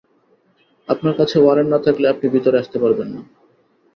[0.87, 3.21] আপনার কাছে ওয়ারেন্ট না থাকলে আপনি ভিতরে আসতে পারবেন না।